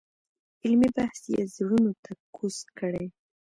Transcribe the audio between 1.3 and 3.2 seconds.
یې زړونو ته کوز کړی.